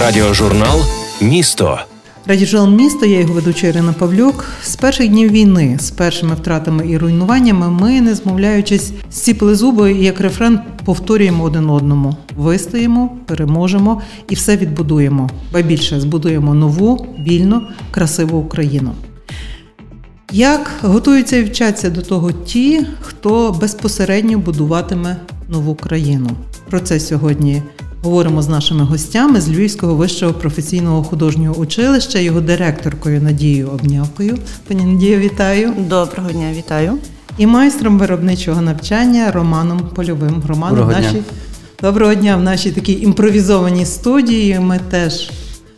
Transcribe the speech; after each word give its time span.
Радіожурнал 0.00 0.80
Місто. 1.20 1.78
Радіожурнал 2.26 2.70
місто, 2.70 3.06
я 3.06 3.20
його 3.20 3.34
ведуча 3.34 3.66
Ірина 3.66 3.92
Павлюк. 3.92 4.44
З 4.62 4.76
перших 4.76 5.08
днів 5.08 5.30
війни, 5.30 5.78
з 5.80 5.90
першими 5.90 6.34
втратами 6.34 6.90
і 6.90 6.98
руйнуваннями, 6.98 7.70
ми, 7.70 8.00
не 8.00 8.14
змовляючись, 8.14 8.92
зціпили 9.10 9.54
зуби 9.54 9.92
і 9.92 10.04
як 10.04 10.20
рефрен 10.20 10.60
повторюємо 10.84 11.44
один 11.44 11.70
одному: 11.70 12.16
вистоїмо, 12.36 13.16
переможемо 13.26 14.02
і 14.28 14.34
все 14.34 14.56
відбудуємо. 14.56 15.30
Ба 15.52 15.62
більше 15.62 16.00
збудуємо 16.00 16.54
нову, 16.54 17.06
вільну, 17.18 17.62
красиву 17.90 18.38
Україну. 18.38 18.92
Як 20.32 20.70
готуються 20.82 21.36
і 21.36 21.44
вчаться 21.44 21.90
до 21.90 22.02
того 22.02 22.32
ті, 22.32 22.86
хто 23.00 23.56
безпосередньо 23.60 24.38
будуватиме 24.38 25.16
нову 25.48 25.74
країну? 25.74 26.30
Про 26.70 26.80
це 26.80 27.00
сьогодні 27.00 27.62
говоримо 28.02 28.42
з 28.42 28.48
нашими 28.48 28.84
гостями 28.84 29.40
з 29.40 29.48
Львівського 29.48 29.94
вищого 29.94 30.32
професійного 30.32 31.04
художнього 31.04 31.54
училища, 31.54 32.18
його 32.18 32.40
директоркою 32.40 33.22
Надією 33.22 33.68
Обнявкою. 33.68 34.38
Пані 34.68 34.84
Надію, 34.84 35.18
вітаю. 35.18 35.72
Доброго 35.78 36.30
дня, 36.30 36.52
вітаю. 36.56 36.98
І 37.38 37.46
майстром 37.46 37.98
виробничого 37.98 38.60
навчання 38.60 39.32
Романом 39.32 39.80
Польовим. 39.94 40.42
Романом 40.46 40.78
Доброго 40.78 41.00
в 41.00 41.02
нашій 41.02 41.12
дня. 41.12 41.22
доброго 41.82 42.14
дня 42.14 42.36
в 42.36 42.42
нашій 42.42 42.70
такій 42.70 42.92
імпровізованій 43.02 43.86
студії. 43.86 44.58
Ми 44.60 44.80
теж 44.90 45.30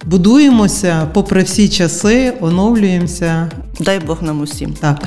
будуємося 0.04 1.08
попри 1.12 1.42
всі 1.42 1.68
часи, 1.68 2.32
оновлюємося. 2.40 3.50
Дай 3.80 4.00
Бог 4.06 4.22
нам 4.22 4.40
усім. 4.40 4.72
Так. 4.80 4.98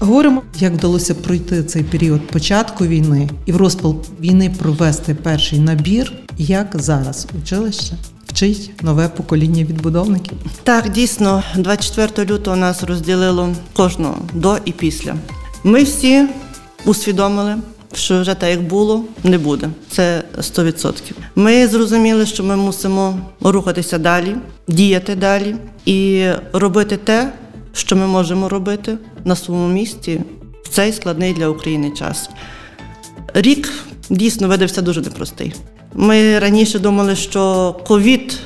Говоримо, 0.00 0.42
як 0.58 0.72
вдалося 0.72 1.14
пройти 1.14 1.64
цей 1.64 1.82
період 1.82 2.26
початку 2.26 2.86
війни 2.86 3.30
і 3.46 3.52
в 3.52 3.56
розпал 3.56 3.96
війни 4.20 4.54
провести 4.58 5.14
перший 5.14 5.58
набір, 5.58 6.12
як 6.38 6.70
зараз 6.74 7.26
училище 7.42 7.94
вчить 8.26 8.70
нове 8.82 9.08
покоління 9.08 9.64
відбудовників. 9.64 10.38
Так, 10.62 10.88
дійсно, 10.88 11.42
24 11.56 12.32
лютого 12.32 12.56
нас 12.56 12.82
розділило 12.82 13.54
кожного 13.72 14.18
до 14.34 14.58
і 14.64 14.72
після. 14.72 15.14
Ми 15.64 15.82
всі 15.82 16.26
усвідомили, 16.84 17.56
що 17.94 18.20
вже 18.20 18.34
так 18.34 18.50
як 18.50 18.62
було, 18.62 19.04
не 19.24 19.38
буде. 19.38 19.68
Це 19.90 20.22
100%. 20.38 20.92
Ми 21.36 21.68
зрозуміли, 21.68 22.26
що 22.26 22.44
ми 22.44 22.56
мусимо 22.56 23.18
рухатися 23.40 23.98
далі, 23.98 24.36
діяти 24.68 25.14
далі 25.14 25.56
і 25.86 26.28
робити 26.52 26.96
те, 26.96 27.32
що 27.72 27.96
ми 27.96 28.06
можемо 28.06 28.48
робити 28.48 28.98
на 29.24 29.36
своєму 29.36 29.68
місці 29.68 30.20
в 30.62 30.68
цей 30.68 30.92
складний 30.92 31.32
для 31.32 31.48
України 31.48 31.90
час. 31.90 32.30
Рік 33.34 33.72
дійсно 34.10 34.48
видався 34.48 34.82
дуже 34.82 35.00
непростий. 35.00 35.54
Ми 35.94 36.38
раніше 36.38 36.78
думали, 36.78 37.16
що 37.16 37.74
ковід 37.86 38.38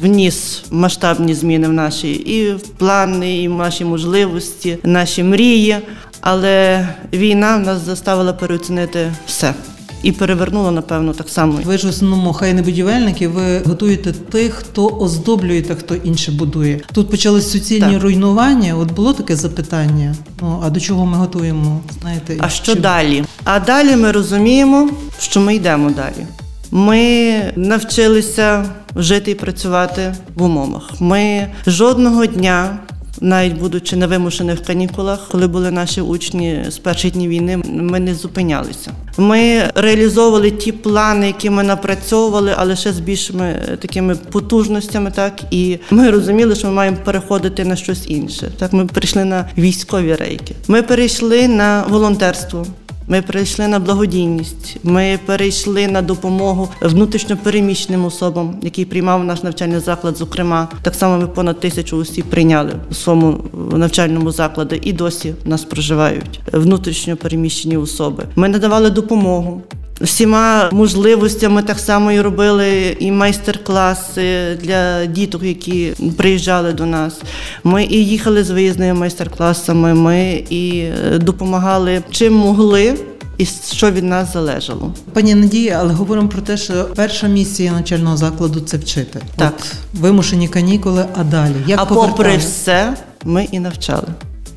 вніс 0.00 0.62
масштабні 0.70 1.34
зміни 1.34 1.68
в 1.68 1.72
наші 1.72 2.12
і 2.12 2.52
в 2.52 2.68
плани, 2.68 3.42
і 3.42 3.48
в 3.48 3.54
наші 3.54 3.84
можливості, 3.84 4.78
наші 4.82 5.22
мрії. 5.22 5.76
Але 6.20 6.88
війна 7.12 7.58
нас 7.58 7.80
заставила 7.80 8.32
переоцінити 8.32 9.12
все 9.26 9.54
і 10.02 10.12
перевернула, 10.12 10.70
напевно, 10.70 11.12
так 11.12 11.28
само. 11.28 11.58
Ви 11.64 11.78
ж 11.78 11.86
в 11.86 11.90
основному 11.90 12.32
хай 12.32 12.54
не 12.54 12.62
будівельники, 12.62 13.28
ви 13.28 13.58
готуєте 13.58 14.12
тих, 14.12 14.54
хто 14.54 14.86
оздоблює 14.86 15.62
та 15.62 15.74
хто 15.74 15.94
інше 15.94 16.32
будує. 16.32 16.80
Тут 16.92 17.10
почались 17.10 17.50
суцільні 17.50 17.92
Так. 17.94 18.02
руйнування. 18.02 18.76
От 18.76 18.92
було 18.92 19.12
таке 19.12 19.36
запитання. 19.36 20.14
Ну 20.42 20.62
а 20.64 20.70
до 20.70 20.80
чого 20.80 21.06
ми 21.06 21.16
готуємо? 21.16 21.80
Знаєте, 22.00 22.36
А 22.40 22.48
що 22.48 22.74
чи- 22.74 22.80
далі? 22.80 23.24
А 23.44 23.60
далі 23.60 23.96
ми 23.96 24.12
розуміємо, 24.12 24.90
що 25.20 25.40
ми 25.40 25.54
йдемо 25.54 25.90
далі. 25.90 26.26
Ми 26.70 27.34
навчилися 27.56 28.64
жити 28.96 29.30
і 29.30 29.34
працювати 29.34 30.14
в 30.34 30.42
умовах. 30.42 30.90
Ми 31.00 31.46
жодного 31.66 32.26
дня, 32.26 32.78
навіть 33.20 33.58
будучи 33.58 33.96
на 33.96 34.06
вимушених 34.06 34.62
канікулах, 34.62 35.28
коли 35.30 35.46
були 35.46 35.70
наші 35.70 36.00
учні 36.00 36.64
з 36.68 36.78
перших 36.78 37.12
днів 37.12 37.30
війни, 37.30 37.56
ми 37.66 38.00
не 38.00 38.14
зупинялися. 38.14 38.92
Ми 39.16 39.62
реалізовували 39.74 40.50
ті 40.50 40.72
плани, 40.72 41.26
які 41.26 41.50
ми 41.50 41.62
напрацьовували, 41.62 42.54
але 42.56 42.76
ще 42.76 42.92
з 42.92 43.00
більшими 43.00 43.44
е, 43.44 43.76
такими 43.76 44.14
потужностями. 44.14 45.10
Так 45.10 45.40
і 45.50 45.78
ми 45.90 46.10
розуміли, 46.10 46.54
що 46.54 46.66
ми 46.66 46.72
маємо 46.72 46.96
переходити 47.04 47.64
на 47.64 47.76
щось 47.76 48.10
інше. 48.10 48.50
Так, 48.58 48.72
ми 48.72 48.86
перейшли 48.86 49.24
на 49.24 49.48
військові 49.58 50.14
рейки. 50.14 50.54
Ми 50.68 50.82
перейшли 50.82 51.48
на 51.48 51.84
волонтерство. 51.88 52.66
Ми 53.10 53.22
перейшли 53.22 53.68
на 53.68 53.78
благодійність. 53.78 54.76
Ми 54.82 55.18
перейшли 55.26 55.88
на 55.88 56.02
допомогу 56.02 56.68
внутрішньопереміщеним 56.80 58.04
особам, 58.04 58.56
які 58.62 58.84
приймав 58.84 59.24
наш 59.24 59.42
навчальний 59.42 59.80
заклад. 59.80 60.16
Зокрема, 60.16 60.68
так 60.82 60.94
само 60.94 61.18
ми 61.18 61.26
понад 61.26 61.60
тисячу 61.60 61.96
осіб 61.96 62.24
прийняли 62.24 62.72
у 62.90 62.94
своєму 62.94 63.38
навчальному 63.72 64.30
закладі 64.30 64.80
і 64.82 64.92
досі 64.92 65.34
в 65.44 65.48
нас 65.48 65.64
проживають 65.64 66.40
внутрішньопереміщені 66.52 67.76
особи. 67.76 68.24
Ми 68.36 68.48
надавали 68.48 68.90
допомогу. 68.90 69.62
Всіма 70.00 70.70
можливостями 70.72 71.62
так 71.62 71.78
само 71.78 72.12
і 72.12 72.20
робили 72.20 72.96
і 73.00 73.12
майстер-класи 73.12 74.58
для 74.62 75.06
діток, 75.06 75.42
які 75.42 75.92
приїжджали 76.16 76.72
до 76.72 76.86
нас. 76.86 77.20
Ми 77.64 77.84
і 77.84 78.04
їхали 78.06 78.44
з 78.44 78.50
виїзними 78.50 79.00
майстер-класами. 79.00 79.94
Ми 79.94 80.44
і 80.50 80.78
е, 80.78 81.18
допомагали 81.18 82.02
чим 82.10 82.34
могли, 82.34 82.94
і 83.38 83.46
що 83.72 83.90
від 83.90 84.04
нас 84.04 84.32
залежало. 84.32 84.94
Пані 85.12 85.34
Надія, 85.34 85.78
але 85.80 85.94
говоримо 85.94 86.28
про 86.28 86.42
те, 86.42 86.56
що 86.56 86.84
перша 86.84 87.26
місія 87.26 87.72
навчального 87.72 88.16
закладу 88.16 88.60
це 88.60 88.76
вчити. 88.76 89.20
Так. 89.36 89.54
От, 89.58 89.72
вимушені 90.00 90.48
канікули, 90.48 91.04
а 91.16 91.24
далі 91.24 91.54
як 91.66 91.80
а 91.80 91.86
попри 91.86 92.36
все, 92.36 92.94
ми 93.24 93.48
і 93.52 93.60
навчали. 93.60 94.08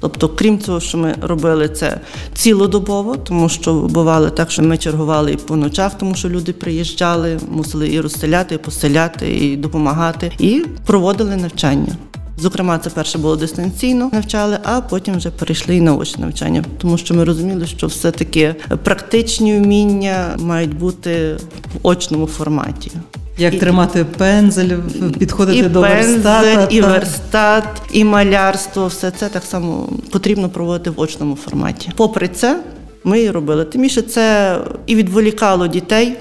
Тобто, 0.01 0.29
крім 0.29 0.59
цього, 0.59 0.79
що 0.79 0.97
ми 0.97 1.15
робили 1.21 1.69
це 1.69 1.99
цілодобово, 2.33 3.17
тому 3.17 3.49
що 3.49 3.73
бувало 3.73 4.29
так, 4.29 4.51
що 4.51 4.63
ми 4.63 4.77
чергували 4.77 5.31
і 5.31 5.35
по 5.35 5.55
ночах, 5.55 5.97
тому 5.97 6.15
що 6.15 6.29
люди 6.29 6.53
приїжджали, 6.53 7.39
мусили 7.49 7.93
і 7.93 8.01
розселяти, 8.01 8.55
і 8.55 8.57
поселяти, 8.57 9.35
і 9.35 9.57
допомагати, 9.57 10.31
і 10.39 10.65
проводили 10.85 11.35
навчання. 11.35 11.95
Зокрема, 12.37 12.79
це 12.79 12.89
перше 12.89 13.17
було 13.17 13.35
дистанційно 13.35 14.09
навчали, 14.13 14.57
а 14.63 14.81
потім 14.81 15.17
вже 15.17 15.29
перейшли 15.29 15.75
і 15.75 15.81
на 15.81 15.95
очне 15.95 16.25
навчання, 16.25 16.63
тому 16.77 16.97
що 16.97 17.13
ми 17.13 17.23
розуміли, 17.23 17.67
що 17.67 17.87
все-таки 17.87 18.55
практичні 18.83 19.57
вміння 19.57 20.35
мають 20.39 20.77
бути 20.77 21.33
в 21.73 21.87
очному 21.87 22.27
форматі. 22.27 22.91
Як 23.41 23.53
І- 23.53 23.57
тримати 23.57 24.05
пензель, 24.17 24.69
підходити 25.19 25.57
і 25.57 25.63
до 25.63 25.81
пензель, 25.81 26.11
верстата. 26.13 26.67
і 26.71 26.81
та- 26.81 26.87
верстат, 26.87 27.63
і 27.91 28.03
малярство. 28.03 28.87
Все 28.87 29.11
це 29.11 29.29
так 29.29 29.43
само 29.43 29.89
потрібно 30.11 30.49
проводити 30.49 30.89
в 30.89 30.99
очному 30.99 31.35
форматі. 31.35 31.91
Попри 31.95 32.27
це, 32.27 32.59
ми 33.03 33.21
і 33.21 33.31
робили. 33.31 33.65
Тим 33.65 33.81
більше 33.81 34.01
це 34.01 34.57
і 34.87 34.95
відволікало 34.95 35.67
дітей. 35.67 36.17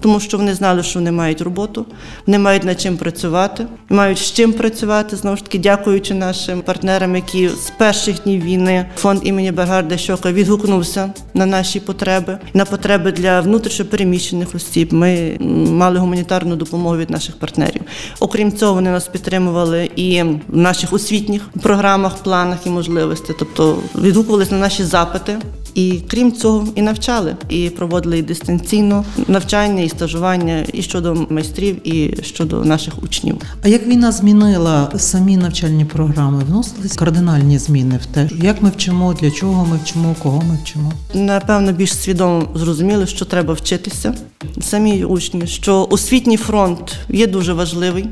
Тому 0.00 0.20
що 0.20 0.38
вони 0.38 0.54
знали, 0.54 0.82
що 0.82 0.98
вони 0.98 1.12
мають 1.12 1.40
роботу, 1.40 1.86
вони 2.26 2.38
мають 2.38 2.64
над 2.64 2.80
чим 2.80 2.96
працювати, 2.96 3.66
мають 3.88 4.18
з 4.18 4.32
чим 4.32 4.52
працювати. 4.52 5.16
Знову 5.16 5.36
ж 5.36 5.44
таки, 5.44 5.58
дякуючи 5.58 6.14
нашим 6.14 6.62
партнерам, 6.62 7.16
які 7.16 7.48
з 7.48 7.72
перших 7.78 8.22
днів 8.22 8.44
війни 8.44 8.86
фонд 8.96 9.20
імені 9.24 9.52
Бергарда 9.52 9.96
Щока 9.96 10.32
відгукнувся 10.32 11.12
на 11.34 11.46
наші 11.46 11.80
потреби, 11.80 12.38
на 12.54 12.64
потреби 12.64 13.12
для 13.12 13.40
внутрішньопереміщених 13.40 14.54
осіб. 14.54 14.92
Ми 14.92 15.36
мали 15.70 15.98
гуманітарну 15.98 16.56
допомогу 16.56 16.96
від 16.96 17.10
наших 17.10 17.38
партнерів. 17.38 17.82
Окрім 18.20 18.52
цього, 18.52 18.74
вони 18.74 18.90
нас 18.90 19.08
підтримували 19.08 19.90
і 19.96 20.22
в 20.22 20.56
наших 20.56 20.92
освітніх 20.92 21.48
програмах, 21.62 22.16
планах 22.16 22.58
і 22.66 22.70
можливостей, 22.70 23.36
тобто 23.38 23.78
відгукувалися 23.94 24.54
на 24.54 24.60
наші 24.60 24.84
запити. 24.84 25.38
І 25.78 26.00
крім 26.08 26.32
цього, 26.32 26.68
і 26.74 26.82
навчали, 26.82 27.36
і 27.48 27.70
проводили 27.70 28.18
і 28.18 28.22
дистанційно 28.22 29.04
навчання, 29.28 29.82
і 29.82 29.88
стажування, 29.88 30.64
і 30.72 30.82
щодо 30.82 31.26
майстрів, 31.30 31.88
і 31.88 32.22
щодо 32.22 32.64
наших 32.64 33.02
учнів. 33.02 33.36
А 33.62 33.68
як 33.68 33.86
війна 33.86 34.12
змінила 34.12 34.90
самі 34.96 35.36
навчальні 35.36 35.84
програми? 35.84 36.42
Вносились 36.48 36.96
кардинальні 36.96 37.58
зміни 37.58 38.00
в 38.02 38.06
те, 38.06 38.28
як 38.42 38.62
ми 38.62 38.70
вчимо, 38.70 39.14
для 39.14 39.30
чого 39.30 39.66
ми 39.66 39.78
вчимо, 39.84 40.16
кого 40.22 40.42
ми 40.42 40.58
вчимо? 40.62 40.92
Напевно, 41.14 41.72
більш 41.72 41.94
свідомо 41.94 42.48
зрозуміли, 42.54 43.06
що 43.06 43.24
треба 43.24 43.54
вчитися 43.54 44.14
самі 44.60 45.04
учні, 45.04 45.46
що 45.46 45.86
освітній 45.90 46.36
фронт 46.36 46.96
є 47.08 47.26
дуже 47.26 47.52
важливий, 47.52 48.08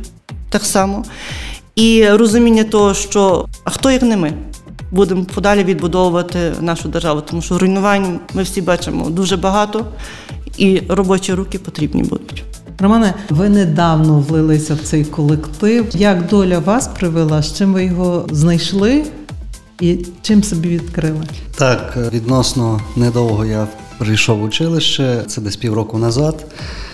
так 0.50 0.64
само, 0.64 1.04
і 1.76 2.08
розуміння 2.08 2.64
того, 2.64 2.94
що 2.94 3.46
а 3.64 3.70
хто 3.70 3.90
як 3.90 4.02
не 4.02 4.16
ми. 4.16 4.32
Будемо 4.96 5.24
подалі 5.24 5.64
відбудовувати 5.64 6.52
нашу 6.60 6.88
державу, 6.88 7.20
тому 7.20 7.42
що 7.42 7.58
руйнувань 7.58 8.20
ми 8.34 8.42
всі 8.42 8.62
бачимо 8.62 9.10
дуже 9.10 9.36
багато, 9.36 9.86
і 10.58 10.82
робочі 10.88 11.34
руки 11.34 11.58
потрібні 11.58 12.02
будуть. 12.02 12.44
Романе, 12.78 13.14
ви 13.30 13.48
недавно 13.48 14.20
влилися 14.20 14.74
в 14.74 14.78
цей 14.78 15.04
колектив. 15.04 15.86
Як 15.94 16.26
доля 16.26 16.58
вас 16.58 16.88
привела? 16.88 17.42
З 17.42 17.58
чим 17.58 17.72
ви 17.72 17.84
його 17.84 18.26
знайшли 18.30 19.04
і 19.80 20.06
чим 20.22 20.42
собі 20.42 20.68
відкрили? 20.68 21.24
Так, 21.56 21.98
відносно 22.12 22.80
недовго 22.96 23.44
я 23.44 23.66
прийшов 23.98 24.38
в 24.38 24.44
училище, 24.44 25.24
це 25.26 25.40
десь 25.40 25.56
півроку 25.56 25.98
назад. 25.98 26.46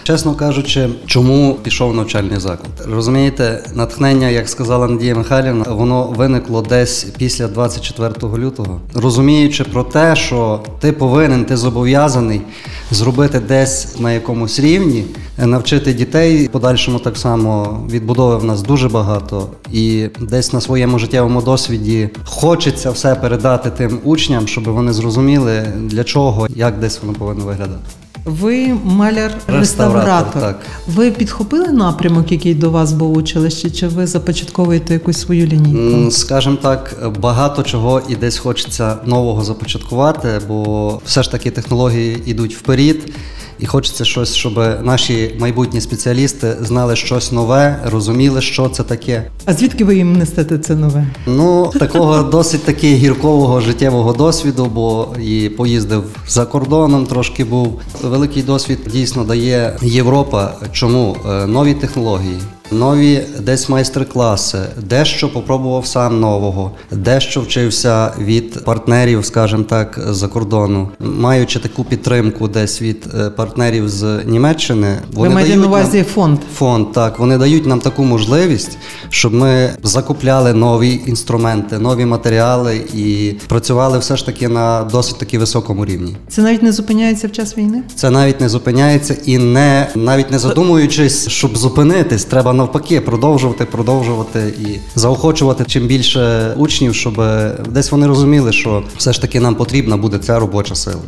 Чесно 0.05 0.35
кажучи, 0.35 0.89
чому 1.07 1.55
пішов 1.63 1.95
навчальний 1.95 2.41
заклад? 2.41 2.87
Розумієте, 2.89 3.65
натхнення, 3.75 4.29
як 4.29 4.49
сказала 4.49 4.89
Надія 4.89 5.15
Михайлівна, 5.15 5.65
воно 5.71 6.05
виникло 6.05 6.63
десь 6.63 7.05
після 7.05 7.49
24 7.49 8.13
лютого, 8.39 8.81
розуміючи 8.95 9.65
про 9.65 9.85
те, 9.85 10.17
що 10.17 10.61
ти 10.81 10.93
повинен, 10.93 11.45
ти 11.45 11.57
зобов'язаний 11.57 12.41
зробити 12.91 13.41
десь 13.41 14.01
на 14.01 14.13
якомусь 14.13 14.61
рівні, 14.61 15.05
навчити 15.39 15.93
дітей. 15.93 16.47
В 16.47 16.51
Подальшому 16.51 16.99
так 16.99 17.17
само 17.17 17.81
відбудови 17.91 18.37
в 18.37 18.45
нас 18.45 18.63
дуже 18.63 18.89
багато, 18.89 19.49
і 19.73 20.07
десь 20.21 20.53
на 20.53 20.61
своєму 20.61 20.99
життєвому 20.99 21.43
досвіді 21.43 22.09
хочеться 22.25 22.91
все 22.91 23.15
передати 23.15 23.71
тим 23.71 23.99
учням, 24.05 24.49
щоб 24.49 24.65
вони 24.65 24.93
зрозуміли 24.93 25.67
для 25.77 26.05
чого, 26.05 26.47
як 26.57 26.79
десь 26.79 27.01
воно 27.03 27.19
повинно 27.19 27.45
виглядати. 27.45 28.02
Ви 28.25 28.75
маляр-реставратор. 28.85 30.55
Ви 30.87 31.11
підхопили 31.11 31.69
напрямок, 31.69 32.33
який 32.33 32.55
до 32.55 32.71
вас 32.71 32.93
був 32.93 33.13
у 33.13 33.15
училищі, 33.15 33.71
чи 33.71 33.89
ви 33.89 34.07
започатковуєте 34.07 34.95
якусь 34.95 35.21
свою 35.21 35.47
лінійку? 35.47 36.11
Скажем 36.11 36.57
так, 36.57 36.97
багато 37.21 37.63
чого 37.63 38.03
і 38.09 38.17
десь 38.17 38.39
хочеться 38.39 38.97
нового 39.07 39.45
започаткувати, 39.45 40.29
бо 40.49 41.01
все 41.05 41.23
ж 41.23 41.31
таки 41.31 41.51
технології 41.51 42.23
йдуть 42.27 42.57
вперед, 42.57 42.97
і 43.63 43.67
хочеться 43.67 44.05
щось, 44.05 44.35
щоб 44.35 44.55
наші 44.83 45.35
майбутні 45.39 45.81
спеціалісти 45.81 46.57
знали 46.61 46.97
щось 46.97 47.33
нове, 47.33 47.81
розуміли, 47.85 48.41
що 48.41 48.69
це 48.69 48.83
таке. 48.83 49.31
А 49.45 49.53
звідки 49.55 49.85
ви 49.85 49.97
їм 49.97 50.13
несете 50.13 50.59
це 50.59 50.75
нове? 50.75 51.07
Ну, 51.27 51.73
такого 51.79 52.23
досить 52.23 52.65
таки 52.65 52.95
гіркового 52.95 53.61
життєвого 53.61 54.13
досвіду, 54.13 54.67
бо 54.75 55.09
і 55.23 55.49
поїздив 55.49 56.05
за 56.29 56.45
кордоном, 56.45 57.07
трошки 57.07 57.45
був. 57.45 57.81
Великий 58.03 58.43
досвід 58.43 58.79
дійсно 58.93 59.25
дає 59.25 59.77
Європа. 59.83 60.55
Чому 60.73 61.17
Е, 61.31 61.47
нові 61.47 61.75
технології? 61.75 62.39
Нові 62.73 63.23
десь 63.41 63.69
майстер-класи, 63.69 64.59
дещо 64.83 65.33
попробував 65.33 65.87
сам 65.87 66.21
нового, 66.21 66.71
дещо 66.91 67.41
вчився 67.41 68.13
від 68.19 68.65
партнерів, 68.65 69.25
скажімо 69.25 69.63
так, 69.63 70.01
за 70.11 70.29
кордону, 70.29 70.89
маючи 71.01 71.59
таку 71.59 71.85
підтримку 71.85 72.49
десь 72.49 72.83
від 72.83 73.07
е, 73.21 73.31
партнерів 73.31 73.89
з 73.89 74.21
Німеччини. 74.27 74.99
ви 75.13 75.29
маєте 75.29 75.57
на 75.57 75.67
увазі 75.67 75.97
нам- 75.97 76.07
фонд. 76.07 76.39
Фонд, 76.55 76.93
так, 76.93 77.19
вони 77.19 77.39
дають 77.39 77.67
нам 77.67 77.81
таку 77.81 78.05
можливість, 78.05 78.79
щоб 79.11 79.35
ми 79.35 79.71
закупляли 79.83 80.53
нові 80.53 81.01
інструменти, 81.07 81.79
нові 81.79 82.05
матеріали 82.05 82.77
і 82.95 83.35
працювали 83.49 83.99
все 83.99 84.17
ж 84.17 84.27
таки 84.27 84.49
на 84.49 84.85
досить 84.93 85.19
таки 85.19 85.39
високому 85.39 85.85
рівні. 85.85 86.17
Це 86.29 86.43
навіть 86.43 86.63
не 86.63 86.73
зупиняється 86.73 87.27
в 87.29 87.33
час 87.33 87.59
війни? 87.59 87.83
Це 87.95 88.11
навіть 88.11 88.41
не 88.41 88.49
зупиняється 88.49 89.17
і 89.27 89.39
не 89.39 89.89
навіть 89.95 90.31
не 90.31 90.39
задумуючись, 90.39 91.29
щоб 91.29 91.57
зупинитись, 91.57 92.25
треба 92.25 92.53
навпаки 92.63 93.01
продовжувати, 93.01 93.65
продовжувати 93.65 94.55
і 94.61 94.99
заохочувати 94.99 95.65
чим 95.65 95.87
більше 95.87 96.55
учнів, 96.57 96.95
щоб 96.95 97.23
десь 97.69 97.93
вони 97.93 98.07
розуміли, 98.07 98.53
що 98.53 98.83
все 98.97 99.13
ж 99.13 99.21
таки 99.21 99.41
нам 99.41 99.55
потрібна 99.55 99.97
буде 99.97 100.19
ця 100.19 100.39
робоча 100.39 100.75
сила. 100.75 101.03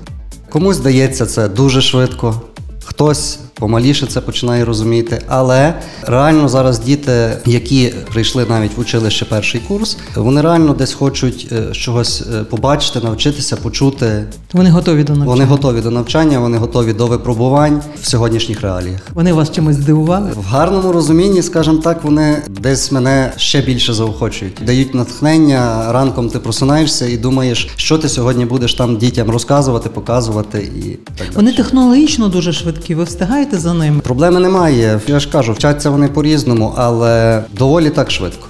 Комусь 0.51 0.77
здається 0.77 1.27
це 1.27 1.49
дуже 1.49 1.83
швидко, 1.83 2.41
хтось 2.85 3.39
помаліше 3.55 4.07
це 4.07 4.21
починає 4.21 4.65
розуміти. 4.65 5.23
Але 5.29 5.75
реально 6.03 6.49
зараз 6.49 6.79
діти, 6.79 7.37
які 7.47 7.95
прийшли 8.13 8.47
навіть 8.49 8.77
в 8.77 8.81
училище 8.81 9.25
перший 9.25 9.61
курс, 9.61 9.97
вони 10.17 10.41
реально 10.41 10.73
десь 10.73 10.93
хочуть 10.93 11.49
е, 11.53 11.73
чогось 11.73 12.23
е, 12.35 12.45
побачити, 12.45 13.01
навчитися, 13.01 13.57
почути. 13.57 14.25
Вони 14.53 14.71
готові 14.71 15.05
до 15.05 15.13
навчання. 15.13 15.31
Вони 15.31 15.45
готові 15.45 15.81
до 15.81 15.91
навчання, 15.91 16.39
вони 16.39 16.59
готові 16.59 16.93
до 16.93 17.07
випробувань 17.07 17.83
в 18.03 18.07
сьогоднішніх 18.07 18.61
реаліях. 18.61 19.01
Вони 19.15 19.33
вас 19.33 19.53
чимось 19.53 19.77
здивували? 19.77 20.31
В 20.37 20.45
гарному 20.45 20.93
розумінні, 20.93 21.43
скажімо 21.43 21.79
так, 21.79 22.05
вони 22.05 22.43
десь 22.49 22.93
мене 22.93 23.33
ще 23.37 23.61
більше 23.61 23.93
заохочують. 23.93 24.61
Дають 24.67 24.95
натхнення. 24.95 25.93
Ранком 25.93 26.29
ти 26.29 26.39
просинаєшся 26.39 27.07
і 27.07 27.17
думаєш, 27.17 27.69
що 27.77 27.99
ти 27.99 28.09
сьогодні 28.09 28.45
будеш 28.45 28.75
там 28.75 28.97
дітям 28.97 29.31
розказувати, 29.31 29.89
показувати 29.89 30.59
і 30.59 30.81
так 30.91 31.27
далі. 31.27 31.31
Вони 31.37 31.53
технологічно 31.53 32.29
дуже 32.29 32.53
швидкі. 32.53 32.95
Ви 32.95 33.05
встигаєте 33.05 33.44
за 33.53 33.75
ними? 33.75 34.01
Проблеми 34.01 34.41
немає. 34.41 35.01
Я 35.07 35.21
ж 35.21 35.31
кажу, 35.31 35.53
вчаться 35.53 35.91
вони 35.91 36.09
по-різному, 36.09 36.75
але 36.77 37.45
доволі 37.59 37.91
так 37.91 38.11
швидко. 38.11 38.47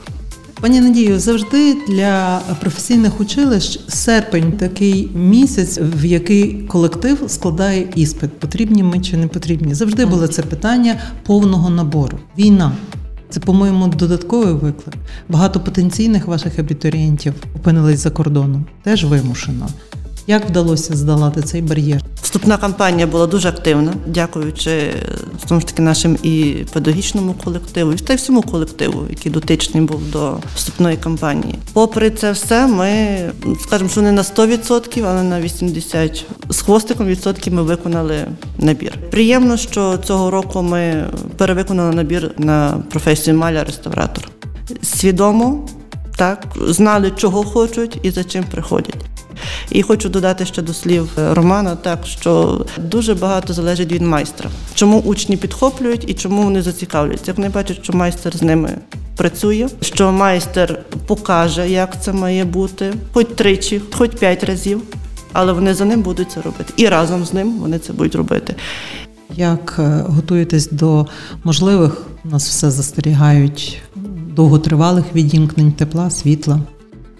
Пані 0.60 0.80
Надію, 0.80 1.20
завжди 1.20 1.76
для 1.88 2.40
професійних 2.60 3.20
училищ 3.20 3.80
серпень 3.88 4.52
такий 4.52 5.10
місяць, 5.14 5.78
в 5.82 6.04
який 6.04 6.52
колектив 6.52 7.18
складає 7.26 7.88
іспит, 7.94 8.38
потрібні 8.38 8.82
ми 8.82 9.00
чи 9.00 9.16
не 9.16 9.26
потрібні. 9.26 9.74
Завжди 9.74 10.06
було 10.06 10.26
це 10.26 10.42
питання 10.42 10.96
повного 11.26 11.70
набору. 11.70 12.18
Війна. 12.38 12.72
Це, 13.30 13.40
по-моєму, 13.40 13.88
додатковий 13.88 14.52
виклик. 14.52 14.94
Багато 15.28 15.60
потенційних 15.60 16.26
ваших 16.26 16.58
абітурієнтів 16.58 17.34
опинились 17.56 18.00
за 18.00 18.10
кордоном. 18.10 18.64
Теж 18.82 19.04
вимушено. 19.04 19.66
Як 20.26 20.48
вдалося 20.48 20.96
здолати 20.96 21.42
цей 21.42 21.62
бар'єр? 21.62 22.02
Вступна 22.34 22.56
кампанія 22.56 23.06
була 23.06 23.26
дуже 23.26 23.48
активна, 23.48 23.94
дякуючи 24.06 24.70
е, 24.70 24.92
тому 25.48 25.60
ж 25.60 25.66
таки 25.66 25.82
нашим 25.82 26.18
і 26.22 26.54
педагогічному 26.72 27.34
колективу, 27.44 27.92
і 27.92 27.96
та 27.96 28.12
й 28.12 28.16
всьому 28.16 28.42
колективу, 28.42 29.06
який 29.10 29.32
дотичний 29.32 29.82
був 29.82 30.10
до 30.10 30.36
вступної 30.56 30.96
кампанії. 30.96 31.54
Попри 31.72 32.10
це 32.10 32.32
все, 32.32 32.66
ми 32.66 33.18
скажімо, 33.62 33.90
що 33.90 34.02
не 34.02 34.12
на 34.12 34.22
100%, 34.22 35.04
але 35.06 35.22
на 35.22 35.40
80% 35.40 36.22
з 36.48 36.60
хвостиком 36.60 37.06
відсотків 37.06 37.52
ми 37.52 37.62
виконали 37.62 38.26
набір. 38.58 38.98
Приємно, 39.10 39.56
що 39.56 39.98
цього 39.98 40.30
року 40.30 40.62
ми 40.62 41.04
перевиконали 41.36 41.94
набір 41.94 42.30
на 42.38 42.82
професію 42.90 43.36
маля-реставратор. 43.36 44.28
Свідомо 44.82 45.68
так 46.16 46.46
знали, 46.66 47.10
чого 47.10 47.44
хочуть 47.44 47.98
і 48.02 48.10
за 48.10 48.24
чим 48.24 48.44
приходять. 48.44 49.13
І 49.74 49.82
хочу 49.82 50.08
додати 50.08 50.46
ще 50.46 50.62
до 50.62 50.74
слів 50.74 51.08
е, 51.18 51.34
Романа, 51.34 51.76
так 51.76 51.98
що 52.06 52.60
дуже 52.78 53.14
багато 53.14 53.52
залежить 53.52 53.92
від 53.92 54.02
майстра. 54.02 54.50
Чому 54.74 54.98
учні 54.98 55.36
підхоплюють 55.36 56.04
і 56.10 56.14
чому 56.14 56.42
вони 56.42 56.62
зацікавлюються. 56.62 57.24
Як 57.26 57.36
вони 57.36 57.48
бачать, 57.48 57.84
що 57.84 57.92
майстер 57.92 58.36
з 58.36 58.42
ними 58.42 58.78
працює, 59.16 59.68
що 59.80 60.12
майстер 60.12 60.82
покаже, 61.06 61.70
як 61.70 62.02
це 62.02 62.12
має 62.12 62.44
бути, 62.44 62.94
хоч 63.12 63.26
тричі, 63.34 63.80
хоч 63.92 64.10
п'ять 64.10 64.44
разів, 64.44 64.82
але 65.32 65.52
вони 65.52 65.74
за 65.74 65.84
ним 65.84 66.02
будуть 66.02 66.30
це 66.30 66.42
робити. 66.42 66.72
І 66.76 66.88
разом 66.88 67.24
з 67.24 67.32
ним 67.32 67.58
вони 67.58 67.78
це 67.78 67.92
будуть 67.92 68.14
робити. 68.14 68.54
Як 69.36 69.76
е, 69.78 70.04
готуєтесь 70.08 70.68
до 70.70 71.06
можливих, 71.44 72.06
нас 72.24 72.48
все 72.48 72.70
застерігають 72.70 73.82
довготривалих 74.34 75.04
відімкнень 75.14 75.72
тепла, 75.72 76.10
світла? 76.10 76.60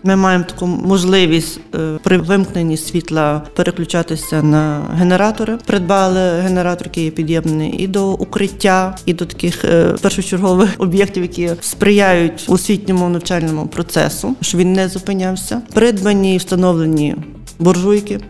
Ми 0.07 0.17
маємо 0.17 0.45
таку 0.45 0.67
можливість 0.67 1.61
е, 1.75 1.99
при 2.03 2.19
вимкненні 2.19 2.77
світла 2.77 3.43
переключатися 3.57 4.43
на 4.43 4.83
генератори. 4.95 5.59
Придбали 5.67 6.41
генератор, 6.41 6.87
який 6.87 7.05
є 7.05 7.11
під'єднаний 7.11 7.71
і 7.79 7.87
до 7.87 8.13
укриття, 8.13 8.97
і 9.07 9.15
до 9.15 9.27
таких 9.27 9.65
е, 9.65 9.95
першочергових 10.03 10.71
об'єктів, 10.79 11.23
які 11.23 11.51
сприяють 11.61 12.45
освітньому 12.49 13.09
навчальному 13.09 13.67
процесу, 13.67 14.35
щоб 14.41 14.61
він 14.61 14.73
не 14.73 14.89
зупинявся. 14.89 15.63
Придбані 15.75 16.35
і 16.35 16.39
встановлені 16.39 17.17
буржуйки. 17.59 18.21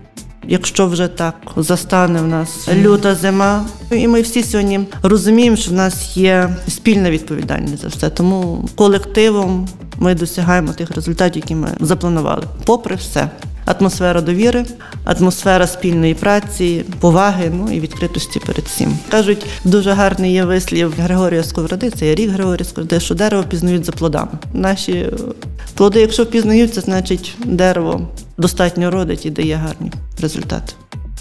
Якщо 0.49 0.87
вже 0.87 1.09
так 1.09 1.35
застане 1.57 2.23
в 2.23 2.29
нас 2.29 2.69
люта 2.75 3.15
зима, 3.15 3.67
і 3.91 4.09
ми 4.09 4.23
всі 4.23 4.43
сьогодні 4.43 4.81
розуміємо, 5.03 5.57
що 5.57 5.71
в 5.71 5.75
нас 5.75 6.17
є 6.17 6.57
спільна 6.69 7.11
відповідальність 7.11 7.83
за 7.83 7.89
все. 7.89 8.11
Тому 8.11 8.69
колективом 8.75 9.69
ми 9.99 10.15
досягаємо 10.15 10.73
тих 10.73 10.91
результатів, 10.91 11.43
які 11.43 11.55
ми 11.55 11.69
запланували. 11.81 12.43
Попри 12.65 12.95
все, 12.97 13.31
атмосфера 13.65 14.21
довіри, 14.21 14.65
атмосфера 15.05 15.67
спільної 15.67 16.15
праці, 16.15 16.85
поваги, 17.01 17.51
ну 17.55 17.73
і 17.73 17.81
відкритості 17.81 18.41
перед 18.41 18.65
всім. 18.65 18.99
Кажуть, 19.11 19.47
дуже 19.65 19.93
гарний 19.93 20.33
є 20.33 20.45
вислів 20.45 20.95
Григорія 20.99 21.43
Сковороди, 21.43 21.91
це 21.91 22.07
є 22.07 22.15
рік 22.15 22.31
Григорія 22.31 22.65
Сковороди, 22.65 23.01
що 23.01 23.15
дерево 23.15 23.43
пізнають 23.43 23.85
за 23.85 23.93
плодами. 23.93 24.31
Наші 24.53 25.07
плоди, 25.75 26.01
якщо 26.01 26.25
впізнаються, 26.25 26.81
значить 26.81 27.37
дерево 27.45 28.09
достатньо 28.39 28.91
родить 28.91 29.27
і 29.27 29.31
дає 29.31 29.55
гарні 29.55 29.93
результати. 30.21 30.73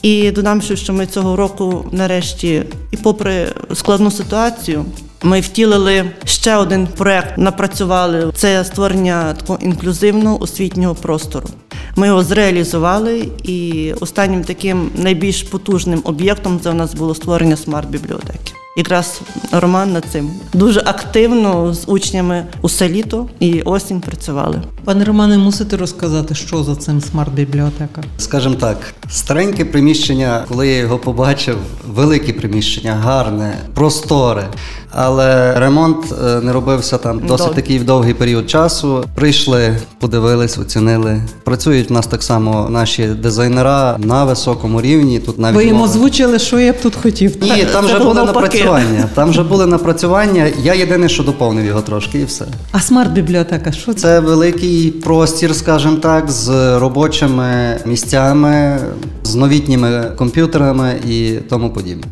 І 0.02 0.32
додам, 0.32 0.62
що 0.62 0.94
ми 0.94 1.06
цього 1.06 1.36
року, 1.36 1.86
нарешті, 1.92 2.64
і 2.92 2.98
попри 2.98 3.48
складну 3.74 4.12
ситуацію, 4.12 4.86
ми 5.24 5.40
втілили 5.40 6.06
ще 6.26 6.56
один 6.56 6.88
проект, 6.88 7.38
напрацювали 7.38 8.32
це 8.36 8.66
створення 8.66 9.34
такого 9.34 9.60
інклюзивного 9.62 10.44
освітнього 10.44 10.96
простору. 10.96 11.50
Ми 11.96 12.08
його 12.08 12.24
зреалізували, 12.24 13.30
і 13.44 13.94
останнім 14.00 14.44
таким 14.44 14.92
найбільш 14.96 15.44
потужним 15.44 16.02
об'єктом 16.04 16.60
це 16.60 16.70
у 16.70 16.74
нас 16.74 16.94
було 16.94 17.16
створення 17.16 17.56
смарт-бібліотеки. 17.58 18.54
Якраз 18.76 19.22
Роман 19.52 19.94
над 19.94 20.06
цим 20.12 20.30
дуже 20.54 20.80
активно 20.86 21.74
з 21.74 21.84
учнями 21.88 22.46
усе 22.62 22.90
літо 22.90 23.30
і 23.40 23.62
осінь 23.62 24.02
працювали. 24.02 24.62
Пане 24.86 25.06
Романе, 25.06 25.38
мусите 25.38 25.78
розказати, 25.78 26.36
що 26.36 26.64
за 26.64 26.76
цим 26.76 27.02
смарт-бібліотека? 27.02 28.04
Скажімо 28.18 28.56
так, 28.56 28.78
стареньке 29.10 29.66
приміщення, 29.66 30.46
коли 30.50 30.68
я 30.68 30.78
його 30.78 30.98
побачив, 30.98 31.58
велике 31.88 32.34
приміщення, 32.34 32.94
гарне, 32.94 33.58
просторе. 33.74 34.48
Але 34.96 35.60
ремонт 35.60 36.06
е, 36.26 36.42
не 36.42 36.54
робився 36.54 36.98
там 36.98 37.20
досить 37.20 37.38
Довгий. 37.48 37.56
такий 37.56 37.80
довгий 37.80 38.14
період 38.14 38.50
часу. 38.50 39.06
Прийшли, 39.16 39.78
подивились, 40.00 40.58
оцінили. 40.58 41.22
Працюють 41.44 41.90
в 41.90 41.94
нас 41.94 42.08
так 42.08 42.24
само 42.24 42.68
наші 42.70 43.08
дизайнера 43.08 43.96
на 43.98 44.24
високому 44.26 44.82
рівні. 44.82 45.20
Тут 45.20 45.40
навіть 45.40 45.56
Ви 45.56 45.66
їм 45.66 45.82
озвучили, 45.82 46.40
що 46.40 46.60
я 46.60 46.74
б 46.74 46.82
тут 46.82 46.96
хотів. 46.96 47.36
Ні, 47.42 47.66
там 47.74 47.86
вже 47.86 48.00
було 48.00 48.14
були 48.14 48.26
навпаки. 48.26 48.63
Напрацювання. 48.64 49.10
Там 49.14 49.30
вже 49.30 49.44
були 49.44 49.66
напрацювання. 49.66 50.52
Я 50.64 50.74
єдине, 50.74 51.10
що 51.10 51.24
доповнив 51.24 51.66
його 51.66 51.82
трошки, 51.82 52.20
і 52.20 52.26
все. 52.26 52.46
А 52.72 52.80
смарт-бібліотека, 52.80 53.72
що 53.72 53.94
це? 53.94 54.00
Це 54.00 54.20
великий 54.20 54.92
простір, 54.92 55.56
скажімо 55.56 55.96
так, 55.96 56.32
з 56.32 56.78
робочими 56.80 57.80
місцями, 57.86 58.80
з 59.24 59.36
новітніми 59.36 60.12
комп'ютерами 60.18 60.96
і 61.10 61.34
тому 61.50 61.70
подібне. 61.70 62.04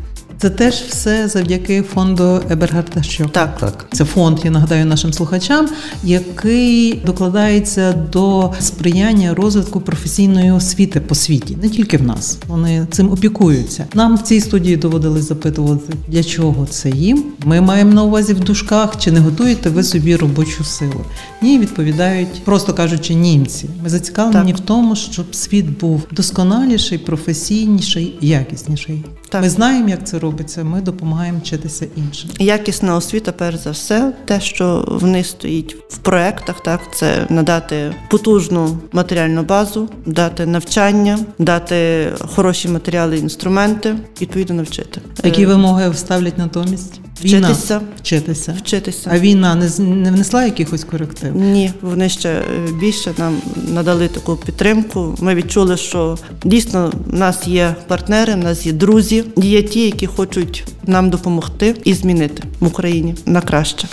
Це 0.42 0.50
теж 0.50 0.74
все 0.74 1.28
завдяки 1.28 1.82
фонду 1.82 2.40
Ебергарда 2.50 3.02
Щока. 3.02 3.30
Так, 3.30 3.58
Так. 3.58 3.86
Це 3.92 4.04
фонд, 4.04 4.38
я 4.44 4.50
нагадаю 4.50 4.86
нашим 4.86 5.12
слухачам, 5.12 5.68
який 6.04 6.94
докладається 7.06 7.92
до 7.92 8.52
сприяння 8.60 9.34
розвитку 9.34 9.80
професійної 9.80 10.50
освіти 10.52 11.00
по 11.00 11.14
світі, 11.14 11.56
не 11.62 11.68
тільки 11.68 11.96
в 11.96 12.02
нас. 12.02 12.38
Вони 12.48 12.86
цим 12.90 13.10
опікуються. 13.10 13.86
Нам 13.94 14.16
в 14.16 14.22
цій 14.22 14.40
студії 14.40 14.76
доводилось 14.76 15.28
запитувати, 15.28 15.92
для 16.08 16.22
чого 16.24 16.66
це 16.66 16.90
їм. 16.90 17.24
Ми 17.44 17.60
маємо 17.60 17.92
на 17.92 18.02
увазі 18.02 18.32
в 18.32 18.40
дужках, 18.40 18.98
чи 18.98 19.12
не 19.12 19.20
готуєте 19.20 19.70
ви 19.70 19.82
собі 19.82 20.16
робочу 20.16 20.64
силу? 20.64 21.00
Ні, 21.42 21.58
відповідають, 21.58 22.44
просто 22.44 22.74
кажучи, 22.74 23.14
німці. 23.14 23.68
Ми 23.82 23.88
зацікавлені 23.88 24.52
Так. 24.52 24.62
в 24.62 24.64
тому, 24.64 24.96
щоб 24.96 25.34
світ 25.34 25.78
був 25.80 26.02
досконаліший, 26.10 26.98
професійніший, 26.98 28.14
якісніший. 28.20 29.04
Так. 29.32 29.42
Ми 29.42 29.48
знаємо, 29.48 29.88
як 29.88 30.06
це 30.06 30.18
робиться. 30.18 30.64
Ми 30.64 30.80
допомагаємо 30.80 31.38
вчитися 31.38 31.86
іншим. 31.96 32.30
Якісна 32.38 32.96
освіта, 32.96 33.32
перш 33.32 33.56
за 33.56 33.70
все, 33.70 34.12
те, 34.24 34.40
що 34.40 34.84
в 34.88 35.06
них 35.06 35.26
стоїть 35.26 35.76
в 35.88 35.98
проектах, 35.98 36.62
так 36.62 36.80
це 36.94 37.26
надати 37.28 37.94
потужну 38.10 38.78
матеріальну 38.92 39.42
базу, 39.42 39.88
дати 40.06 40.46
навчання, 40.46 41.18
дати 41.38 42.08
хороші 42.34 42.68
матеріали, 42.68 43.18
інструменти, 43.18 43.94
і 44.18 44.22
відповідно 44.22 44.54
навчити. 44.54 45.00
Які 45.24 45.42
Е, 45.42 45.46
вимоги 45.46 45.94
ставлять 45.94 46.38
натомість? 46.38 47.00
Вчитися. 47.24 47.80
Вчитися. 48.00 48.56
вчитися? 48.58 49.10
А 49.12 49.18
війна 49.18 49.54
не, 49.54 49.84
не 49.84 50.10
внесла 50.10 50.44
якихось 50.44 50.84
коректив? 50.84 51.36
Ні, 51.36 51.72
вони 51.82 52.08
ще 52.08 52.28
е, 52.28 52.44
більше 52.80 53.14
нам 53.18 53.36
надали 53.68 54.08
таку 54.08 54.36
підтримку. 54.36 55.14
Ми 55.20 55.34
відчули, 55.34 55.76
що 55.76 56.18
дійсно 56.44 56.92
в 57.06 57.14
нас 57.14 57.46
є 57.46 57.74
партнери, 57.88 58.34
в 58.34 58.38
нас 58.38 58.66
є 58.66 58.72
друзі, 58.72 59.24
є 59.36 59.62
ті, 59.62 59.80
які 59.80 60.06
хочуть 60.06 60.64
нам 60.86 61.10
допомогти 61.10 61.76
і 61.84 61.94
змінити 61.94 62.42
в 62.60 62.66
Україні 62.66 63.14
на 63.26 63.40
краще. 63.40 63.88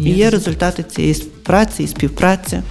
І 0.00 0.02
Є. 0.02 0.14
є 0.14 0.30
результати 0.30 0.82
цієї 0.82 1.14
праці 1.42 1.82
і 1.82 1.86
співпраці, 1.86 2.62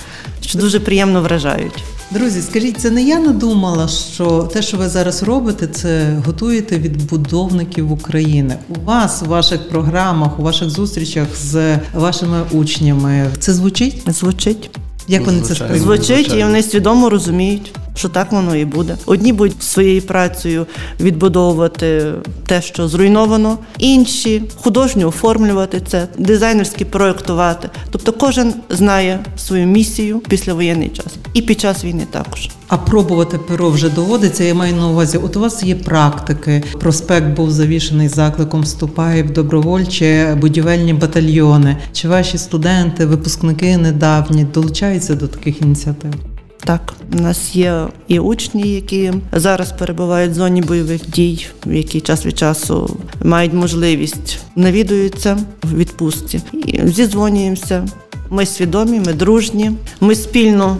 що 0.41 0.59
дуже 0.59 0.79
приємно 0.79 1.21
вражають. 1.21 1.83
Друзі, 2.11 2.41
скажіть, 2.41 2.79
це 2.79 2.91
не 2.91 3.03
я 3.03 3.19
надумала, 3.19 3.87
що 3.87 4.49
те, 4.53 4.61
що 4.61 4.77
ви 4.77 4.89
зараз 4.89 5.23
робите, 5.23 5.67
це 5.67 6.21
готуєте 6.25 6.77
відбудовників 6.77 7.91
України. 7.91 8.55
У 8.69 8.85
вас, 8.85 9.23
у 9.25 9.29
ваших 9.29 9.69
програмах, 9.69 10.39
у 10.39 10.43
ваших 10.43 10.69
зустрічах 10.69 11.27
з 11.41 11.79
вашими 11.93 12.37
учнями 12.51 13.27
це 13.39 13.53
звучить? 13.53 14.03
Звучить. 14.07 14.69
Як 15.07 15.25
вони 15.25 15.41
це 15.41 15.55
сприймають? 15.55 15.83
Звучить, 15.83 16.33
і 16.33 16.43
вони 16.43 16.63
свідомо 16.63 17.09
розуміють, 17.09 17.71
що 17.95 18.09
так 18.09 18.31
воно 18.31 18.55
і 18.55 18.65
буде. 18.65 18.97
Одні 19.05 19.33
будуть 19.33 19.63
своєю 19.63 20.01
працею 20.01 20.65
відбудовувати 20.99 22.13
те, 22.45 22.61
що 22.61 22.87
зруйновано, 22.87 23.57
інші 23.77 24.43
художньо 24.55 25.07
оформлювати 25.07 25.81
це, 25.87 26.07
дизайнерськи 26.17 26.85
проєктувати. 26.85 27.69
Тобто 27.89 28.13
кожен 28.13 28.53
знає 28.69 29.19
свою 29.37 29.67
місію 29.67 30.19
після 30.19 30.53
воєнний 30.53 30.89
час 30.89 31.15
і 31.33 31.41
під 31.41 31.59
час 31.59 31.83
війни 31.83 32.07
також. 32.11 32.49
А 32.67 32.77
пробувати 32.77 33.37
перо 33.37 33.69
вже 33.69 33.89
доводиться. 33.89 34.43
Я 34.43 34.53
маю 34.53 34.75
на 34.75 34.87
увазі, 34.87 35.17
от 35.17 35.35
у 35.35 35.39
вас 35.39 35.63
є 35.63 35.75
практики. 35.75 36.63
Проспект 36.79 37.27
був 37.27 37.51
завішений 37.51 38.07
закликом 38.07 38.61
«Вступай 38.61 39.23
в 39.23 39.33
добровольчі 39.33 40.25
будівельні 40.41 40.93
батальйони. 40.93 41.77
Чи 41.93 42.07
ваші 42.07 42.37
студенти, 42.37 43.05
випускники 43.05 43.77
недавні 43.77 44.43
долучаються 44.43 45.15
до 45.15 45.27
таких 45.27 45.61
ініціатив? 45.61 46.34
Так, 46.65 46.93
у 47.13 47.21
нас 47.21 47.55
є 47.55 47.87
і 48.07 48.19
учні, 48.19 48.73
які 48.73 49.13
зараз 49.31 49.71
перебувають 49.71 50.31
в 50.31 50.33
зоні 50.33 50.61
бойових 50.61 51.09
дій, 51.09 51.45
які 51.65 52.01
час 52.01 52.25
від 52.25 52.37
часу 52.37 52.97
мають 53.23 53.53
можливість 53.53 54.39
навідуються 54.55 55.37
в 55.63 55.77
відпустці. 55.77 56.41
І 56.53 56.87
зідзвонюємося. 56.87 57.87
Ми 58.29 58.45
свідомі, 58.45 58.99
ми 58.99 59.13
дружні, 59.13 59.71
ми 60.01 60.15
спільно 60.15 60.77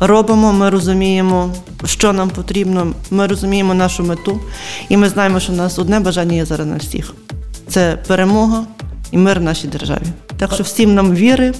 робимо, 0.00 0.52
ми 0.52 0.70
розуміємо, 0.70 1.54
що 1.84 2.12
нам 2.12 2.30
потрібно, 2.30 2.92
ми 3.10 3.26
розуміємо 3.26 3.74
нашу 3.74 4.04
мету, 4.04 4.40
і 4.88 4.96
ми 4.96 5.08
знаємо, 5.08 5.40
що 5.40 5.52
у 5.52 5.56
нас 5.56 5.78
одне 5.78 6.00
бажання 6.00 6.34
є 6.34 6.44
зараз 6.44 6.66
на 6.66 6.76
всіх: 6.76 7.14
це 7.68 7.98
перемога 8.06 8.64
і 9.10 9.18
мир 9.18 9.40
в 9.40 9.42
нашій 9.42 9.68
державі. 9.68 10.06
Так 10.36 10.52
що 10.52 10.62
всім 10.62 10.94
нам 10.94 11.14
віри, 11.14 11.52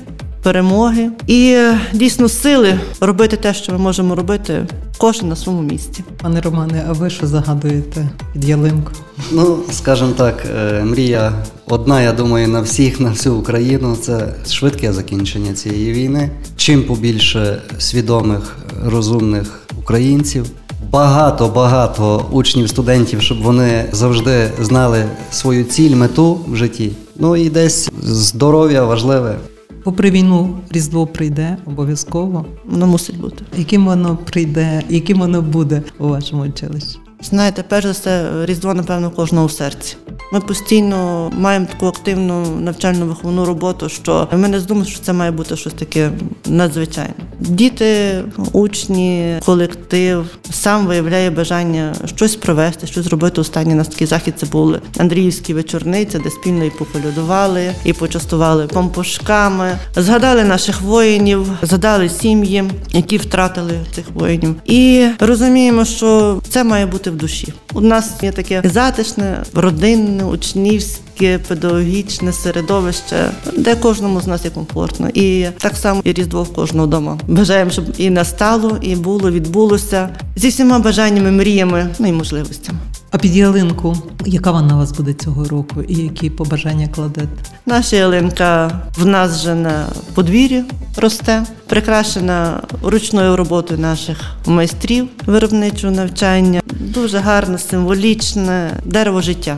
перемоги 0.43 1.11
і 1.27 1.53
е, 1.57 1.81
дійсно 1.93 2.29
сили 2.29 2.81
робити 3.01 3.37
те, 3.37 3.55
що 3.55 3.73
ми 3.73 3.79
можемо 3.79 4.15
робити, 4.15 4.67
кожен 4.99 5.29
на 5.29 5.37
своєму 5.37 5.63
місці. 5.63 6.05
Пане 6.23 6.41
Романе, 6.41 6.85
а 6.89 6.93
ви 6.93 7.11
що 7.11 7.27
загадуєте 7.27 8.09
під 8.33 8.45
ялинку? 8.45 8.93
Ну, 9.33 9.59
скажімо 9.71 10.13
так, 10.17 10.47
е, 10.57 10.83
мрія 10.85 11.33
одна, 11.69 12.03
я 12.03 12.13
думаю, 12.13 12.49
на 12.49 12.61
всіх, 12.61 13.01
на 13.01 13.11
всю 13.11 13.35
Україну 13.35 13.97
це 13.97 14.35
швидке 14.51 14.93
закінчення 14.93 15.53
цієї 15.53 15.93
війни. 15.93 16.31
Чим 16.57 16.83
побільше 16.83 17.63
свідомих, 17.79 18.57
розумних 18.85 19.63
українців. 19.79 20.47
Багато 20.91 21.49
багато 21.49 22.27
учнів, 22.31 22.69
студентів, 22.69 23.23
щоб 23.23 23.43
вони 23.43 23.85
завжди 23.93 24.51
знали 24.61 25.05
свою 25.31 25.65
ціль, 25.65 25.97
мету 25.97 26.39
в 26.49 26.57
житті. 26.57 26.93
Ну 27.17 27.37
і 27.37 27.51
десь 27.51 27.91
здоров'я 28.03 28.85
важливе. 28.85 29.37
Попри 29.85 30.11
війну, 30.11 30.59
Різдво 30.71 31.07
прийде 31.07 31.57
обов'язково. 31.67 32.47
Воно 32.65 32.87
мусить 32.87 33.21
бути. 33.21 33.45
Яким 33.57 33.87
воно 33.87 34.17
прийде, 34.17 34.83
яким 34.89 35.19
воно 35.19 35.43
буде 35.43 35.83
у 35.99 36.09
вашому 36.09 36.43
училищі? 36.43 36.99
Знаєте, 37.23 37.65
перш 37.69 37.85
за 37.87 37.93
все, 37.93 38.47
Різдво, 38.47 38.75
напевно, 38.75 39.11
кожного 39.11 39.47
в 39.47 39.53
серці. 39.53 39.97
Ми 40.33 40.41
постійно 40.41 41.31
маємо 41.35 41.67
таку 41.67 41.87
активну 41.87 42.47
навчальну 42.61 43.07
виховну 43.07 43.45
роботу, 43.45 43.89
що 43.89 44.29
ми 44.33 44.49
не 44.49 44.61
думаємо, 44.61 44.91
що 44.91 45.01
це 45.01 45.13
має 45.13 45.31
бути 45.31 45.57
щось 45.57 45.73
таке 45.73 46.11
надзвичайне. 46.47 47.15
Діти, 47.41 48.23
учні, 48.53 49.37
колектив 49.45 50.27
сам 50.51 50.87
виявляє 50.87 51.31
бажання 51.31 51.95
щось 52.05 52.37
провести, 52.37 52.87
щось 52.87 53.05
зробити. 53.05 53.41
Останній 53.41 53.75
нас 53.75 53.89
такий 53.89 54.07
захід 54.07 54.35
це 54.37 54.47
були 54.47 54.81
Андріївські 54.99 55.55
вечорниці, 55.55 56.19
де 56.19 56.31
спільно 56.31 56.65
і 56.65 56.71
поколядували, 56.71 57.73
і 57.85 57.93
почастували 57.93 58.67
помпушками, 58.67 59.79
згадали 59.97 60.45
наших 60.45 60.83
воїнів, 60.83 61.47
згадали 61.63 62.09
сім'ї, 62.09 62.65
які 62.91 63.17
втратили 63.17 63.81
цих 63.95 64.05
воїнів. 64.15 64.55
І 64.65 65.07
розуміємо, 65.21 65.85
що 65.85 66.41
це 66.49 66.65
має 66.65 66.87
бути 66.87 67.11
в 67.11 67.17
душі. 67.17 67.55
У 67.75 67.81
нас 67.81 68.11
є 68.23 68.33
таке 68.33 68.63
затишне, 68.65 69.43
родинне, 69.55 70.22
учнівське, 70.25 71.39
педагогічне 71.49 72.33
середовище, 72.33 73.31
де 73.57 73.77
кожному 73.77 74.21
з 74.21 74.27
нас 74.27 74.45
є 74.45 74.51
комфортно. 74.51 75.09
І 75.15 75.47
так 75.59 75.77
само 75.77 76.01
і 76.05 76.13
Різдво 76.13 76.43
в 76.43 76.53
кожного 76.53 76.87
вдома. 76.87 77.19
Бажаємо, 77.29 77.71
щоб 77.71 77.85
і 77.99 78.11
настало, 78.11 78.79
і 78.81 78.97
було, 78.97 79.31
відбулося 79.31 80.09
зі 80.37 80.49
всіма 80.49 80.79
бажаннями, 80.79 81.31
мріями, 81.31 81.89
ну 81.99 82.07
і 82.07 82.13
можливостями. 82.13 82.79
А 83.11 83.19
під 83.19 83.37
ялинку, 83.37 83.97
яка 84.27 84.51
вона 84.51 84.75
у 84.75 84.79
вас 84.79 84.93
буде 84.93 85.13
цього 85.13 85.45
року, 85.45 85.83
і 85.89 85.95
які 85.95 86.31
побажання 86.31 86.89
кладете? 86.89 87.29
Наша 87.67 87.97
ялинка 87.97 88.81
в 88.99 89.07
нас 89.07 89.41
вже 89.41 89.55
на 89.55 89.87
подвір'ї 90.15 90.65
росте, 90.97 91.43
прикрашена 91.67 92.61
ручною 92.83 93.37
роботою 93.37 93.81
наших 93.81 94.17
майстрів 94.47 95.09
виробничого 95.27 95.93
навчання. 95.93 96.61
Дуже 96.81 97.19
гарне, 97.19 97.59
символічне 97.59 98.71
дерево 98.85 99.21
життя. 99.21 99.57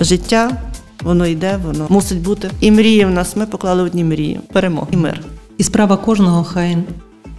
Життя, 0.00 0.56
воно 1.02 1.26
йде, 1.26 1.58
воно 1.64 1.86
мусить 1.88 2.20
бути. 2.20 2.50
І 2.60 2.70
мрії 2.70 3.04
в 3.04 3.10
нас 3.10 3.36
ми 3.36 3.46
поклали 3.46 3.82
одні 3.82 4.04
мрії: 4.04 4.40
перемог 4.52 4.86
і 4.90 4.96
мир. 4.96 5.20
І 5.58 5.62
справа 5.62 5.96
кожного 5.96 6.44
хай 6.44 6.76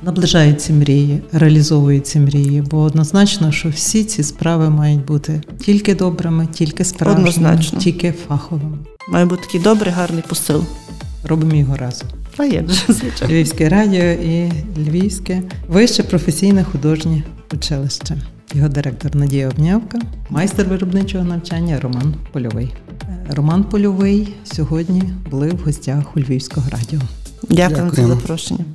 наближають 0.04 0.62
ці 0.62 0.74
мрії, 0.74 1.22
реалізовують 1.32 2.08
ці 2.08 2.20
мрії, 2.20 2.62
бо 2.62 2.82
однозначно, 2.82 3.52
що 3.52 3.70
всі 3.70 4.04
ці 4.04 4.24
справи 4.24 4.70
мають 4.70 5.06
бути 5.06 5.42
тільки 5.60 5.96
добрими, 5.96 6.48
тільки 6.54 6.86
справжніми, 6.86 7.30
Однозначно. 7.30 7.80
тільки 7.80 8.14
фаховими. 8.28 8.78
Має 9.10 9.26
бути 9.26 9.44
такий 9.44 9.62
добрий, 9.62 9.94
гарний 9.94 10.24
посил. 10.28 10.64
Робимо 11.24 11.56
його 11.56 11.78
разом. 11.78 12.08
А 12.38 12.44
же, 12.46 12.66
звичайно. 12.88 13.34
Львівське 13.34 13.70
радіо 13.70 14.04
і 14.04 14.52
Львівське 14.78 15.42
вище 15.68 16.04
професійне 16.04 16.64
художнє 16.64 17.24
училище. 17.54 18.18
Його 18.56 18.70
директор 18.70 19.16
Надія 19.16 19.50
Обнявка, 19.50 20.00
майстер 20.30 20.68
виробничого 20.68 21.24
навчання 21.24 21.80
Роман 21.80 22.16
Польовий. 22.32 22.74
Роман 23.30 23.64
Польовий 23.64 24.36
сьогодні 24.44 25.04
були 25.32 25.50
в 25.50 25.60
гостях 25.66 26.18
у 26.18 26.20
Львівського 26.20 26.70
радіо. 26.70 27.00
Дякую 27.50 27.92
за 27.92 28.08
запрошення. 28.08 28.66